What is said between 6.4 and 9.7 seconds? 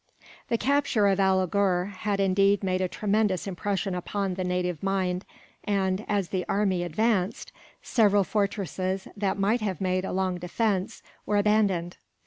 army advanced, several fortresses that might